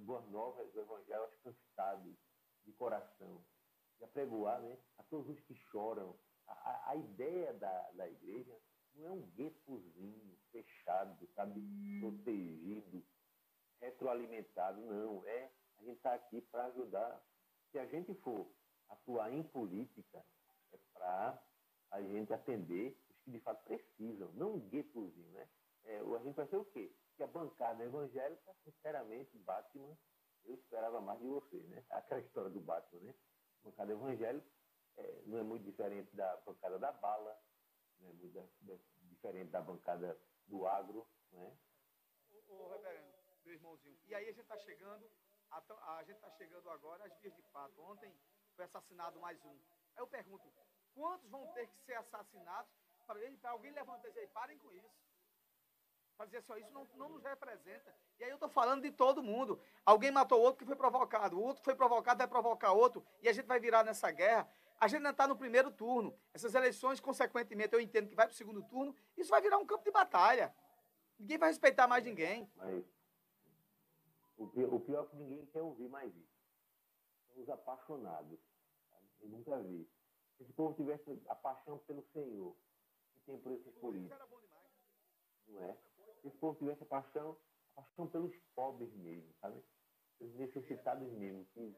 boas 0.05 0.29
novas 0.31 0.71
do 0.73 0.81
Evangelho 0.81 1.23
aos 1.23 1.35
cansados 1.37 2.17
de 2.65 2.73
coração. 2.73 3.45
E 4.01 4.05
a 4.05 4.09
pregoar 4.09 4.61
né? 4.61 4.79
a 4.99 5.03
todos 5.05 5.29
os 5.29 5.41
que 5.45 5.55
choram. 5.55 6.19
A, 6.47 6.53
a, 6.53 6.91
a 6.91 6.97
ideia 6.97 7.53
da, 7.55 7.91
da 7.93 8.09
igreja 8.09 8.57
não 8.95 9.07
é 9.07 9.11
um 9.11 9.23
guetozinho 9.31 10.39
fechado, 10.51 11.27
sabe? 11.35 11.61
Protegido, 12.01 13.05
retroalimentado, 13.81 14.81
não. 14.81 15.25
É 15.27 15.51
a 15.79 15.83
gente 15.83 15.97
está 15.97 16.15
aqui 16.15 16.41
para 16.41 16.67
ajudar 16.67 17.23
se 17.71 17.79
a 17.79 17.87
gente 17.87 18.15
for 18.17 18.51
atuar 18.89 19.33
em 19.33 19.43
política, 19.43 20.25
é 20.73 20.79
para 20.95 21.43
a 21.91 22.03
gente 22.03 22.33
atender 22.33 22.99
os 23.11 23.19
que 23.21 23.31
de 23.31 23.41
fato 23.41 23.63
precisam, 23.65 24.31
não 24.33 24.55
um 24.55 24.61
guetozinho, 24.69 25.31
né? 25.33 25.49
É, 25.85 25.99
a 25.99 26.23
gente 26.23 26.35
vai 26.35 26.47
ser 26.47 26.57
o 26.57 26.65
quê? 26.65 26.93
Que 27.17 27.23
a 27.23 27.27
bancada 27.27 27.83
evangélica, 27.83 28.55
sinceramente, 28.65 29.39
Batman, 29.39 29.97
eu 30.45 30.55
esperava 30.55 31.01
mais 31.01 31.19
de 31.21 31.27
você, 31.27 31.57
né? 31.65 31.85
Aquela 31.91 32.21
história 32.21 32.51
do 32.51 32.61
Batman, 32.61 33.01
né? 33.01 33.15
A 33.61 33.65
bancada 33.65 33.93
evangélica 33.93 34.47
é, 34.97 35.23
não 35.27 35.39
é 35.39 35.43
muito 35.43 35.65
diferente 35.65 36.15
da 36.15 36.37
bancada 36.39 36.79
da 36.79 36.93
bala, 36.93 37.41
não 37.99 38.11
é 38.11 38.13
muito 38.13 38.35
da, 38.35 38.43
da, 38.61 38.79
diferente 39.03 39.51
da 39.51 39.61
bancada 39.61 40.19
do 40.47 40.67
agro, 40.67 41.07
né? 41.33 41.57
Ô 42.49 42.69
reverendo, 42.69 43.13
meu 43.45 43.55
irmãozinho, 43.55 43.99
e 44.07 44.15
aí 44.15 44.25
a 44.25 44.33
gente 44.33 44.43
está 44.43 44.57
chegando 44.59 45.11
a, 45.51 45.97
a 45.97 46.05
gente 46.05 46.17
está 46.17 46.31
chegando 46.33 46.69
agora 46.71 47.05
às 47.05 47.19
vias 47.21 47.35
de 47.35 47.43
fato. 47.51 47.81
Ontem 47.83 48.15
foi 48.55 48.65
assassinado 48.65 49.19
mais 49.21 49.43
um. 49.45 49.51
Aí 49.51 49.99
eu 49.99 50.07
pergunto, 50.07 50.53
quantos 50.95 51.29
vão 51.31 51.47
ter 51.53 51.67
que 51.69 51.79
ser 51.85 51.95
assassinados 51.95 52.73
para 53.07 53.51
alguém 53.51 53.73
levantar 53.73 54.09
e 54.09 54.13
dizer, 54.13 54.29
parem 54.33 54.59
com 54.59 54.73
isso? 54.73 54.91
Para 56.17 56.27
dizer 56.27 56.39
assim, 56.39 56.53
ó, 56.53 56.57
isso 56.57 56.71
não, 56.73 56.89
não 56.95 57.09
nos 57.11 57.23
representa. 57.23 57.95
E 58.19 58.25
aí 58.25 58.31
eu 58.31 58.37
estou 58.37 58.49
falando 58.49 58.83
de 58.83 58.91
todo 58.91 59.23
mundo. 59.23 59.61
Alguém 59.85 60.11
matou 60.11 60.41
outro 60.41 60.59
que 60.59 60.65
foi 60.65 60.77
provocado, 60.77 61.39
o 61.39 61.43
outro 61.43 61.63
foi 61.63 61.75
provocado 61.75 62.19
vai 62.19 62.29
provocar 62.29 62.73
outro, 62.73 63.05
e 63.21 63.29
a 63.29 63.33
gente 63.33 63.47
vai 63.47 63.61
virar 63.61 63.85
nessa 63.85 64.11
guerra. 64.11 64.49
A 64.81 64.89
gente 64.89 64.99
ainda 64.99 65.11
está 65.11 65.27
no 65.27 65.37
primeiro 65.37 65.71
turno. 65.71 66.19
Essas 66.33 66.55
eleições, 66.55 67.01
consequentemente, 67.01 67.75
eu 67.75 67.81
entendo 67.81 68.09
que 68.09 68.15
vai 68.15 68.27
para 68.27 68.33
o 68.33 68.37
segundo 68.37 68.63
turno, 68.63 68.95
isso 69.17 69.31
vai 69.31 69.41
virar 69.41 69.59
um 69.59 69.67
campo 69.67 69.85
de 69.85 69.91
batalha. 69.91 70.55
Ninguém 71.19 71.39
vai 71.39 71.49
respeitar 71.51 71.87
mais 71.87 72.05
ninguém. 72.05 72.51
Mas 72.57 72.85
o 74.39 74.47
pior, 74.47 74.75
o 74.75 74.81
pior 74.81 75.05
é 75.05 75.07
que 75.07 75.17
ninguém 75.17 75.47
quer 75.47 75.63
ouvir 75.63 75.89
mais 75.89 76.15
isso. 76.15 76.37
São 77.29 77.43
os 77.43 77.49
apaixonados. 77.49 78.39
Eu 79.21 79.29
nunca 79.29 79.59
vi. 79.63 79.89
Se 80.37 80.43
esse 80.43 80.53
povo 80.53 80.75
tivesse 80.75 81.23
a 81.29 81.35
paixão 81.35 81.79
pelo 81.79 82.03
Senhor, 82.13 82.55
que 83.15 83.21
tem 83.21 83.39
por 83.39 83.53
esses 83.53 83.75
políticos. 83.77 84.19
Não 85.49 85.63
é? 85.63 85.77
Se 86.21 86.29
esse 86.29 86.37
povo 86.39 86.59
tivesse 86.59 86.83
a 86.83 86.87
paixão, 86.87 87.37
a 87.77 87.83
paixão 87.83 88.07
pelos 88.09 88.35
pobres 88.55 88.93
mesmo, 88.95 89.33
sabe? 89.41 89.63
Os 90.21 90.35
necessitados 90.35 91.11
mesmo. 91.13 91.45
Que 91.47 91.77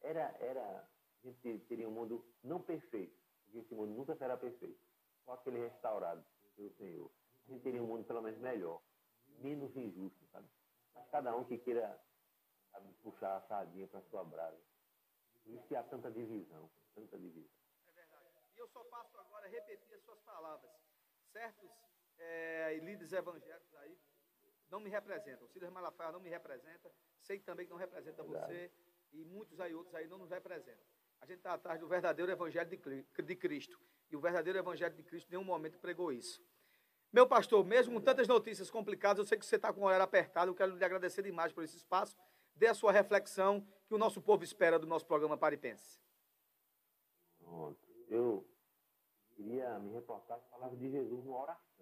era, 0.00 0.34
era, 0.40 0.88
a 1.22 1.26
gente 1.26 1.58
teria 1.66 1.88
um 1.88 1.92
mundo 1.92 2.24
não 2.42 2.60
perfeito, 2.60 3.16
porque 3.44 3.58
esse 3.58 3.74
mundo 3.74 3.94
nunca 3.94 4.16
será 4.16 4.36
perfeito. 4.36 4.80
Só 5.24 5.32
aquele 5.32 5.58
restaurado 5.58 6.24
pelo 6.56 6.70
Senhor. 6.74 7.10
A 7.46 7.50
gente 7.50 7.62
teria 7.62 7.82
um 7.82 7.86
mundo 7.86 8.04
pelo 8.04 8.22
menos 8.22 8.38
melhor, 8.40 8.82
menos 9.38 9.74
injusto, 9.76 10.26
sabe? 10.32 10.48
Mas 10.94 11.08
cada 11.10 11.36
um 11.36 11.44
que 11.44 11.58
queira 11.58 12.00
sabe, 12.74 12.92
puxar 13.02 13.36
a 13.36 13.40
sardinha 13.42 13.86
para 13.88 14.02
sua 14.02 14.24
brasa. 14.24 14.60
Por 15.44 15.52
isso 15.52 15.66
que 15.66 15.76
há 15.76 15.82
tanta 15.84 16.10
divisão, 16.10 16.70
tanta 16.94 17.18
divisão. 17.18 17.56
É 17.86 17.92
verdade. 17.92 18.28
E 18.56 18.58
eu 18.58 18.68
só 18.68 18.82
passo 18.84 19.18
agora 19.18 19.46
a 19.46 19.50
repetir 19.50 19.94
as 19.94 20.02
suas 20.04 20.20
palavras. 20.20 20.72
Certos 21.32 21.70
é, 22.18 22.78
líderes 22.82 23.12
evangélicos 23.12 23.74
aí 23.76 23.98
não 24.70 24.80
me 24.80 24.90
representam. 24.90 25.46
O 25.46 25.48
Silas 25.48 25.70
Malafaia 25.70 26.10
não 26.10 26.20
me 26.20 26.28
representa. 26.28 26.90
Sei 27.20 27.38
também 27.38 27.64
que 27.64 27.70
não 27.70 27.78
representa 27.78 28.22
você. 28.22 28.70
E 29.12 29.24
muitos 29.24 29.60
aí 29.60 29.74
outros 29.74 29.94
aí 29.94 30.08
não 30.08 30.18
nos 30.18 30.30
representam. 30.30 30.84
A 31.20 31.26
gente 31.26 31.38
está 31.38 31.54
atrás 31.54 31.78
do 31.78 31.86
verdadeiro 31.86 32.30
evangelho 32.30 32.68
de 32.68 33.36
Cristo. 33.36 33.80
E 34.10 34.16
o 34.16 34.20
verdadeiro 34.20 34.58
evangelho 34.58 34.94
de 34.94 35.02
Cristo 35.02 35.28
em 35.28 35.30
nenhum 35.32 35.44
momento 35.44 35.78
pregou 35.78 36.12
isso. 36.12 36.42
Meu 37.12 37.26
pastor, 37.26 37.64
mesmo 37.64 37.94
com 37.94 38.00
tantas 38.00 38.26
notícias 38.26 38.70
complicadas, 38.70 39.18
eu 39.18 39.24
sei 39.24 39.38
que 39.38 39.46
você 39.46 39.54
está 39.54 39.72
com 39.72 39.82
o 39.82 39.84
horário 39.84 40.02
apertado, 40.02 40.50
eu 40.50 40.54
quero 40.54 40.76
lhe 40.76 40.84
agradecer 40.84 41.22
demais 41.22 41.52
por 41.52 41.62
esse 41.62 41.76
espaço. 41.76 42.16
Dê 42.56 42.66
a 42.66 42.74
sua 42.74 42.90
reflexão 42.90 43.64
que 43.86 43.94
o 43.94 43.98
nosso 43.98 44.20
povo 44.20 44.42
espera 44.42 44.78
do 44.78 44.86
nosso 44.86 45.06
programa 45.06 45.38
Paripense. 45.38 46.00
Pronto. 47.38 47.78
Eu 48.08 48.44
queria 49.36 49.78
me 49.78 49.92
reportar 49.92 50.38
com 50.38 50.46
a 50.46 50.58
palavra 50.58 50.76
de 50.76 50.90
Jesus 50.90 51.24
numa 51.24 51.42
oração. 51.42 51.73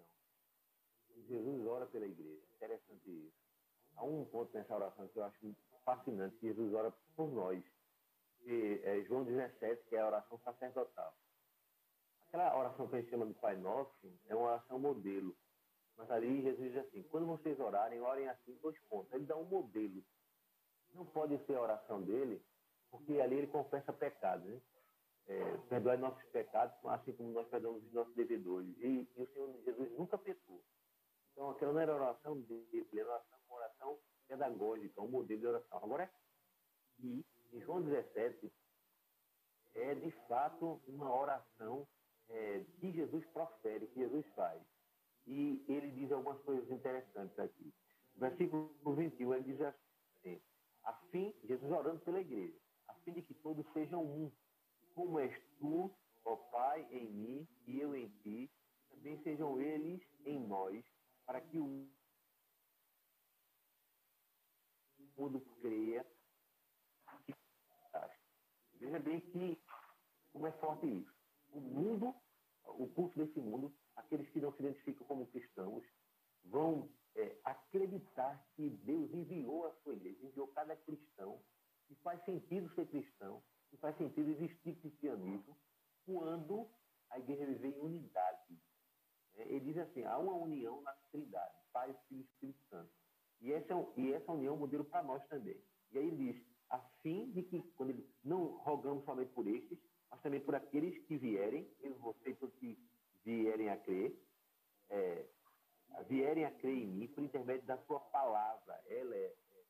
Jesus 1.27 1.65
ora 1.67 1.85
pela 1.87 2.05
igreja. 2.05 2.41
Interessante 2.55 3.09
isso. 3.09 3.43
Há 3.95 4.03
um 4.03 4.25
ponto 4.25 4.53
nessa 4.55 4.75
oração 4.75 5.07
que 5.07 5.17
eu 5.17 5.23
acho 5.23 5.55
fascinante, 5.85 6.35
que 6.37 6.47
Jesus 6.47 6.73
ora 6.73 6.91
por 7.15 7.31
nós. 7.31 7.63
E, 8.45 8.81
é, 8.83 9.01
João 9.03 9.23
17, 9.23 9.83
que 9.87 9.95
é 9.95 10.01
a 10.01 10.07
oração 10.07 10.37
sacerdotal. 10.39 11.15
Aquela 12.27 12.57
oração 12.57 12.87
que 12.87 12.95
a 12.95 12.99
gente 12.99 13.11
chama 13.11 13.27
de 13.27 13.33
Pai 13.35 13.55
Nosso 13.55 14.11
é 14.27 14.35
uma 14.35 14.47
oração 14.47 14.79
modelo. 14.79 15.35
Mas 15.97 16.09
ali 16.09 16.41
Jesus 16.41 16.73
diz 16.73 16.77
assim: 16.85 17.03
quando 17.03 17.27
vocês 17.27 17.59
orarem, 17.59 18.01
orem 18.01 18.27
assim, 18.27 18.57
dois 18.61 18.77
pontos. 18.89 19.13
Ele 19.13 19.25
dá 19.25 19.35
um 19.37 19.45
modelo. 19.45 20.03
Não 20.93 21.05
pode 21.05 21.37
ser 21.45 21.55
a 21.55 21.61
oração 21.61 22.01
dele, 22.01 22.43
porque 22.89 23.19
ali 23.19 23.35
ele 23.35 23.47
confessa 23.47 23.93
pecados. 23.93 24.45
Né? 24.47 24.61
É, 25.25 25.57
perdoar 25.69 25.97
nossos 25.97 26.23
pecados, 26.31 26.75
assim 26.85 27.13
como 27.13 27.31
nós 27.31 27.47
perdoamos 27.47 27.83
os 27.85 27.93
nossos 27.93 28.13
devedores. 28.13 28.75
E, 28.79 29.07
e, 29.15 29.21
o 29.21 29.27
Senhor 29.27 29.63
Jesus 29.63 29.91
nunca 29.97 30.17
pecou. 30.17 30.61
Então, 31.33 31.49
aquela 31.49 31.73
não 31.73 31.79
era 31.79 31.95
oração 31.95 32.39
dele, 32.41 32.87
era 32.93 33.09
oração, 33.09 33.39
uma 33.47 33.57
oração 33.57 33.99
pedagógica, 34.27 35.01
um 35.01 35.09
modelo 35.09 35.39
de 35.39 35.47
oração. 35.47 35.77
Agora, 35.83 36.03
aqui, 36.03 37.25
em 37.51 37.61
João 37.61 37.81
17, 37.81 38.51
é 39.75 39.95
de 39.95 40.11
fato 40.27 40.81
uma 40.87 41.13
oração 41.13 41.87
é, 42.29 42.63
que 42.79 42.91
Jesus 42.91 43.25
profere, 43.27 43.87
que 43.87 43.99
Jesus 43.99 44.25
faz. 44.35 44.61
E 45.25 45.63
ele 45.67 45.91
diz 45.91 46.11
algumas 46.11 46.39
coisas 46.41 46.69
interessantes 46.69 47.37
aqui. 47.39 47.73
Versículo 48.15 48.69
21, 48.85 49.33
ele 49.33 49.43
diz 49.43 49.61
assim, 49.61 50.41
a 50.83 50.93
fim, 51.11 51.33
Jesus 51.43 51.71
orando 51.71 51.99
pela 52.01 52.19
igreja, 52.19 52.57
a 52.87 52.93
fim 52.95 53.13
de 53.13 53.21
que 53.21 53.33
todos 53.35 53.65
sejam 53.73 54.03
um, 54.03 54.31
como 54.93 55.19
és 55.19 55.33
tu, 55.57 55.91
ó 56.25 56.35
Pai, 56.35 56.87
em 56.91 57.09
mim 57.09 57.47
e 57.65 57.79
eu 57.79 57.95
em 57.95 58.09
ti, 58.21 58.51
também 58.89 59.17
sejam 59.23 59.59
eles 59.59 60.01
em 60.25 60.39
nós, 60.39 60.83
para 61.25 61.41
que 61.41 61.59
o 61.59 61.89
mundo 65.17 65.39
creia. 65.61 66.05
Veja 68.73 68.99
bem 68.99 69.21
que 69.21 69.61
como 70.31 70.47
é 70.47 70.51
forte 70.53 70.87
isso 70.87 71.23
o 71.53 71.61
mundo, 71.61 72.13
o 72.65 72.87
curso 72.87 73.17
desse 73.17 73.39
mundo, 73.39 73.73
aqueles 73.95 74.27
que 74.29 74.41
não 74.41 74.51
se 74.53 74.63
identificam 74.63 75.05
como 75.07 75.27
cristãos, 75.27 75.83
vão 76.43 76.89
é, 77.15 77.37
acreditar 77.43 78.43
que 78.55 78.69
Deus 78.69 79.13
enviou 79.13 79.67
a 79.67 79.73
sua 79.83 79.93
igreja, 79.93 80.25
enviou 80.25 80.47
cada 80.47 80.75
cristão, 80.75 81.39
e 81.89 81.95
faz 81.95 82.23
sentido 82.25 82.73
ser 82.73 82.87
cristão, 82.87 83.43
e 83.71 83.77
faz 83.77 83.95
sentido 83.97 84.31
existir 84.31 84.75
cristianismo, 84.77 85.57
quando 86.05 86.67
a 87.11 87.19
igreja 87.19 87.45
vive 87.45 87.67
em 87.67 87.79
unidade. 87.79 88.59
É, 89.35 89.43
ele 89.43 89.73
diz 89.73 89.77
assim, 89.77 90.03
há 90.03 90.17
uma 90.17 90.33
união 90.33 90.81
na 90.81 90.91
Trindade, 91.11 91.55
Pai, 91.71 91.95
Filho 92.07 92.21
e 92.21 92.23
Espírito 92.23 92.63
Santo. 92.69 92.91
E 93.41 93.51
essa, 93.51 93.73
é 93.73 93.93
e 93.97 94.13
essa 94.13 94.31
união 94.31 94.42
é 94.42 94.42
um 94.53 94.59
modelo 94.59 94.85
para 94.85 95.03
nós 95.03 95.25
também. 95.27 95.57
E 95.91 95.97
aí 95.97 96.07
ele 96.07 96.31
diz, 96.31 96.43
a 96.69 96.79
fim 97.01 97.31
de 97.31 97.43
que, 97.43 97.61
quando 97.75 97.91
ele, 97.91 98.07
não 98.23 98.57
rogamos 98.57 99.03
somente 99.05 99.31
por 99.31 99.47
estes, 99.47 99.77
mas 100.09 100.21
também 100.21 100.39
por 100.39 100.55
aqueles 100.55 100.97
que 101.05 101.17
vierem, 101.17 101.67
mesmo 101.81 101.99
você 101.99 102.33
que 102.33 102.77
vierem 103.23 103.69
a 103.69 103.77
crer, 103.77 104.15
é, 104.89 105.25
vierem 106.07 106.45
a 106.45 106.51
crer 106.51 106.75
em 106.75 106.87
mim 106.87 107.07
por 107.07 107.23
intermédio 107.23 107.65
da 107.65 107.77
sua 107.85 107.99
palavra. 107.99 108.81
Ela 108.87 109.15
é, 109.15 109.25
é 109.25 109.63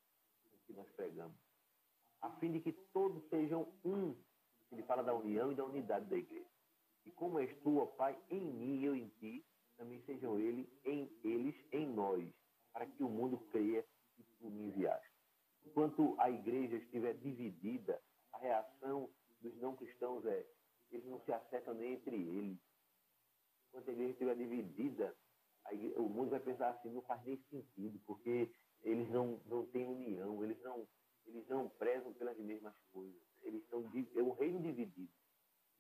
o 0.54 0.58
que 0.66 0.74
nós 0.74 0.90
pregamos. 0.92 1.36
A 2.22 2.30
fim 2.38 2.52
de 2.52 2.60
que 2.62 2.72
todos 2.94 3.24
sejam 3.30 3.68
um. 3.84 4.16
Ele 4.72 4.84
fala 4.84 5.04
da 5.04 5.14
união 5.14 5.52
e 5.52 5.56
da 5.56 5.66
unidade 5.66 6.06
da 6.06 6.18
igreja. 6.18 6.48
E 7.06 7.12
como 7.12 7.40
és 7.40 7.56
tu, 7.62 7.80
ó 7.80 7.86
Pai, 7.86 8.18
em 8.30 8.40
mim 8.40 8.80
e 8.80 8.86
eu 8.86 8.96
em 8.96 9.10
ti, 9.20 9.46
também 9.78 10.02
sejam 10.06 10.40
ele, 10.40 10.70
em, 10.86 11.12
eles 11.24 11.56
em 11.72 11.86
nós, 11.88 12.26
para 12.72 12.86
que 12.86 13.04
o 13.04 13.10
mundo 13.10 13.38
creia 13.52 13.86
enviaste. 14.48 15.14
Enquanto 15.66 16.16
a 16.20 16.30
igreja 16.30 16.76
estiver 16.78 17.14
dividida, 17.14 18.02
a 18.34 18.38
reação 18.40 19.10
dos 19.42 19.56
não 19.58 19.76
cristãos 19.76 20.26
é 20.26 20.46
eles 20.94 21.06
não 21.08 21.20
se 21.22 21.34
acertam 21.34 21.74
nem 21.74 21.94
entre 21.94 22.16
eles. 22.16 22.60
Quando 23.72 23.90
a 23.90 23.92
igreja 23.92 24.12
estiver 24.12 24.36
dividida, 24.36 25.16
igreja, 25.72 26.00
o 26.00 26.08
mundo 26.08 26.30
vai 26.30 26.40
pensar 26.40 26.70
assim, 26.70 26.92
não 26.92 27.02
faz 27.02 27.24
nem 27.24 27.38
sentido, 27.50 28.00
porque 28.06 28.54
eles 28.84 29.10
não, 29.10 29.42
não 29.46 29.66
têm 29.68 29.88
união, 29.88 30.44
eles 30.44 30.62
não, 30.62 30.88
eles 31.26 31.48
não 31.48 31.70
prezam 31.70 32.14
pelas 32.14 32.38
mesmas 32.38 32.76
coisas. 32.92 33.22
Eles 33.42 33.66
são 33.70 33.92
é 34.16 34.22
um 34.22 34.34
reino 34.34 34.62
dividido. 34.62 35.12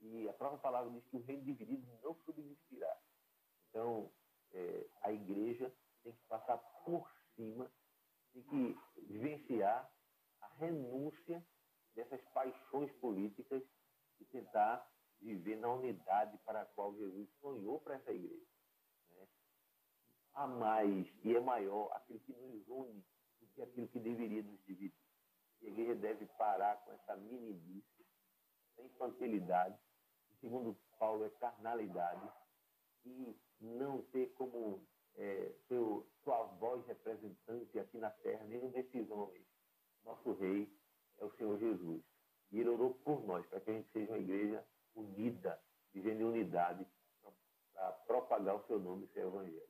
E 0.01 0.27
a 0.27 0.33
própria 0.33 0.59
palavra 0.59 0.91
diz 0.91 1.05
que 1.07 1.15
o 1.15 1.21
reino 1.21 1.43
dividido 1.43 1.87
não 2.01 2.15
subsistirá. 2.25 2.97
Então, 3.69 4.11
é, 4.51 4.87
a 5.01 5.11
igreja 5.11 5.73
tem 6.03 6.13
que 6.13 6.23
passar 6.27 6.57
por 6.85 7.09
cima, 7.35 7.71
tem 8.33 8.43
que 8.43 8.77
vivenciar 9.07 9.89
a 10.41 10.47
renúncia 10.55 11.45
dessas 11.95 12.21
paixões 12.33 12.91
políticas 12.93 13.63
e 14.19 14.25
tentar 14.25 14.87
viver 15.21 15.55
na 15.57 15.69
unidade 15.69 16.37
para 16.39 16.61
a 16.61 16.65
qual 16.65 16.95
Jesus 16.95 17.29
sonhou 17.39 17.79
para 17.79 17.95
essa 17.95 18.11
igreja. 18.11 18.45
Né? 19.11 19.27
Há 20.33 20.47
mais 20.47 21.07
e 21.23 21.35
é 21.35 21.39
maior 21.39 21.91
aquilo 21.93 22.19
que 22.21 22.33
nos 22.33 22.67
une 22.67 23.05
do 23.39 23.47
que 23.53 23.61
aquilo 23.61 23.87
que 23.87 23.99
deveria 23.99 24.41
nos 24.43 24.59
dividir. 24.65 24.93
E 25.61 25.67
a 25.67 25.69
igreja 25.69 25.95
deve 25.95 26.25
parar 26.37 26.75
com 26.83 26.91
essa 26.91 27.15
meninice, 27.15 28.05
essa 28.71 28.81
infantilidade, 28.81 29.79
que, 30.27 30.35
segundo 30.41 30.75
Paulo, 30.99 31.23
é 31.23 31.29
carnalidade, 31.29 32.29
e 33.05 33.37
não 33.61 34.01
ter 34.03 34.33
como 34.33 34.85
é, 35.15 35.51
seu, 35.67 36.07
sua 36.23 36.43
voz 36.43 36.85
representante 36.87 37.79
aqui 37.79 37.97
na 37.97 38.09
terra 38.09 38.43
nenhum 38.45 38.71
desses 38.71 39.09
homens. 39.09 39.45
Nosso 40.03 40.33
rei 40.33 40.71
é 41.19 41.25
o 41.25 41.31
Senhor 41.31 41.57
Jesus. 41.59 42.03
E 42.51 42.59
ele 42.59 42.69
orou 42.69 42.93
por 42.95 43.25
nós, 43.25 43.45
para 43.47 43.59
que 43.59 43.71
a 43.71 43.73
gente 43.73 43.89
seja 43.91 44.11
uma 44.11 44.19
igreja 44.19 44.63
unida, 44.95 45.61
vivendo 45.93 46.21
em 46.21 46.25
unidade, 46.25 46.87
para 47.73 47.91
propagar 47.91 48.55
o 48.55 48.65
seu 48.67 48.79
nome 48.79 49.05
e 49.05 49.07
seu 49.09 49.27
evangelho. 49.27 49.69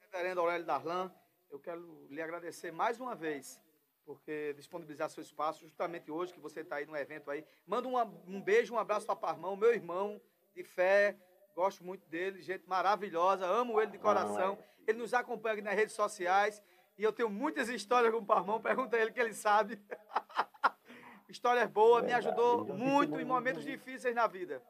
Reverendo 0.00 0.40
Aurélio 0.40 0.66
Darlan, 0.66 1.12
eu 1.50 1.60
quero 1.60 2.06
lhe 2.08 2.22
agradecer 2.22 2.70
mais 2.72 2.98
uma 2.98 3.14
vez 3.14 3.60
porque 4.08 4.54
disponibilizar 4.54 5.10
seu 5.10 5.22
espaço 5.22 5.66
justamente 5.66 6.10
hoje 6.10 6.32
que 6.32 6.40
você 6.40 6.60
está 6.60 6.76
aí 6.76 6.86
no 6.86 6.96
evento 6.96 7.30
aí. 7.30 7.44
Manda 7.66 7.86
uma, 7.86 8.04
um 8.26 8.40
beijo, 8.40 8.72
um 8.72 8.78
abraço 8.78 9.04
para 9.04 9.14
Parmão, 9.14 9.54
meu 9.54 9.70
irmão 9.70 10.18
de 10.54 10.64
fé, 10.64 11.14
gosto 11.58 11.82
muito 11.82 12.06
dele, 12.06 12.40
gente 12.40 12.64
maravilhosa, 12.68 13.44
amo 13.44 13.80
ele 13.80 13.90
de 13.90 13.98
coração. 13.98 14.56
É. 14.86 14.90
Ele 14.90 14.98
nos 14.98 15.12
acompanha 15.12 15.54
aqui 15.54 15.62
nas 15.62 15.74
redes 15.74 15.92
sociais 15.92 16.62
e 16.96 17.02
eu 17.02 17.12
tenho 17.12 17.28
muitas 17.28 17.68
histórias 17.68 18.12
com 18.12 18.20
o 18.20 18.24
Parmão, 18.24 18.60
pergunta 18.62 18.96
a 18.96 19.00
ele 19.00 19.10
que 19.10 19.18
ele 19.18 19.34
sabe. 19.34 19.76
Histórias 21.28 21.68
boas, 21.68 22.04
me 22.04 22.12
ajudou 22.12 22.64
muito 22.64 23.18
em 23.18 23.24
momentos 23.24 23.64
difíceis 23.64 24.14
na 24.14 24.28
vida. 24.28 24.62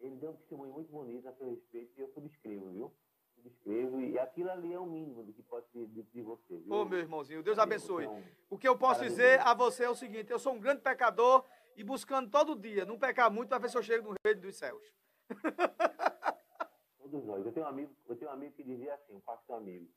Ele 0.00 0.16
deu 0.16 0.30
um 0.30 0.36
testemunho 0.36 0.72
muito 0.72 0.90
bonito 0.90 1.28
a 1.28 1.32
seu 1.34 1.50
respeito 1.50 1.92
e 1.98 2.00
eu 2.00 2.08
subscrevo, 2.08 2.70
viu? 2.70 2.92
Subscrevo 3.34 4.00
e 4.00 4.18
aquilo 4.18 4.50
ali 4.50 4.72
é 4.72 4.78
o 4.78 4.86
mínimo 4.86 5.22
do 5.22 5.32
que 5.32 5.42
pode 5.42 5.68
ser 5.72 5.86
dito 5.88 6.10
de 6.10 6.22
você, 6.22 6.56
viu? 6.56 6.72
Ô, 6.72 6.84
meu 6.86 6.98
irmãozinho, 6.98 7.42
Deus 7.42 7.58
abençoe. 7.58 8.08
O 8.48 8.56
que 8.56 8.66
eu 8.66 8.78
posso 8.78 9.02
dizer 9.02 9.40
a 9.40 9.52
você 9.52 9.84
é 9.84 9.90
o 9.90 9.94
seguinte: 9.94 10.32
eu 10.32 10.38
sou 10.38 10.54
um 10.54 10.58
grande 10.58 10.80
pecador 10.80 11.44
e 11.76 11.84
buscando 11.84 12.30
todo 12.30 12.56
dia 12.56 12.84
não 12.84 12.98
pecar 12.98 13.30
muito 13.30 13.50
para 13.50 13.58
ver 13.58 13.70
se 13.70 13.76
eu 13.76 13.82
chego 13.82 14.10
no 14.10 14.16
reino 14.24 14.40
dos 14.40 14.56
céus. 14.56 14.82
Todos 16.98 17.24
nós. 17.24 17.44
Eu 17.44 17.52
tenho 17.52 17.66
um 17.66 17.68
amigo, 17.68 17.96
eu 18.08 18.16
tenho 18.16 18.30
um 18.30 18.34
amigo 18.34 18.54
que 18.54 18.64
dizia 18.64 18.94
assim, 18.94 19.14
um 19.14 19.20
pastor 19.20 19.56
amigo, 19.56 19.88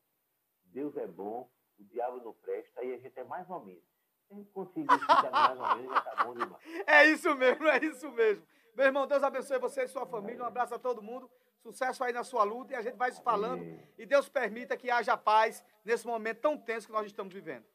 Deus 0.65 0.95
é 0.97 1.07
bom, 1.07 1.49
o 1.79 1.83
diabo 1.83 2.17
não 2.23 2.33
presta 2.33 2.83
e 2.83 2.93
a 2.93 2.97
gente 2.97 3.17
é 3.17 3.23
mais 3.23 3.49
ou 3.49 3.63
menos. 3.63 3.83
Se 4.27 4.33
a 4.33 4.35
gente 4.35 4.51
conseguir 4.51 4.99
ficar 4.99 5.31
mais 5.31 5.59
ou 5.59 5.75
menos, 5.77 5.93
já 5.93 6.01
tá 6.01 6.23
bom 6.23 6.33
demais. 6.35 6.63
É 6.85 7.05
isso 7.07 7.35
mesmo, 7.35 7.67
é 7.67 7.77
isso 7.83 8.11
mesmo. 8.11 8.45
Meu 8.75 8.85
irmão, 8.85 9.07
Deus 9.07 9.23
abençoe 9.23 9.57
você 9.57 9.83
e 9.83 9.87
sua 9.87 10.05
família. 10.05 10.43
Um 10.43 10.47
abraço 10.47 10.75
a 10.75 10.79
todo 10.79 11.01
mundo. 11.01 11.29
Sucesso 11.57 12.03
aí 12.03 12.13
na 12.13 12.23
sua 12.23 12.43
luta 12.43 12.73
e 12.73 12.75
a 12.75 12.81
gente 12.81 12.95
vai 12.95 13.11
se 13.11 13.21
falando. 13.21 13.63
E 13.97 14.05
Deus 14.05 14.29
permita 14.29 14.77
que 14.77 14.89
haja 14.89 15.17
paz 15.17 15.65
nesse 15.83 16.05
momento 16.05 16.41
tão 16.41 16.57
tenso 16.57 16.87
que 16.87 16.93
nós 16.93 17.05
estamos 17.05 17.33
vivendo. 17.33 17.65